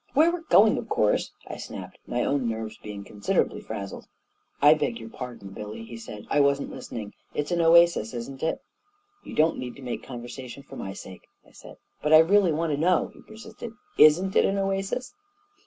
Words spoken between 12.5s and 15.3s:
want to know," he persisted. "Isn't it an oasis?"